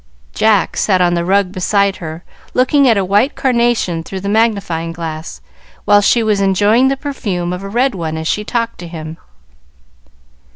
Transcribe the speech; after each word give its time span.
Jack 0.33 0.77
sat 0.77 0.99
on 0.99 1.13
the 1.13 1.23
rug 1.23 1.51
beside 1.51 1.97
her, 1.97 2.23
looking 2.55 2.87
at 2.89 2.97
a 2.97 3.05
white 3.05 3.35
carnation 3.35 4.01
through 4.01 4.21
the 4.21 4.27
magnifying 4.27 4.91
glass, 4.91 5.41
while 5.85 6.01
she 6.01 6.23
was 6.23 6.41
enjoying 6.41 6.87
the 6.87 6.97
perfume 6.97 7.53
of 7.53 7.61
a 7.61 7.69
red 7.69 7.93
one 7.93 8.17
as 8.17 8.27
she 8.27 8.43
talked 8.43 8.79
to 8.79 8.87
him. 8.87 9.19